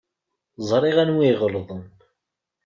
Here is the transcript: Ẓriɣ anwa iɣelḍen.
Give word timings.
Ẓriɣ 0.69 0.97
anwa 1.03 1.23
iɣelḍen. 1.31 1.83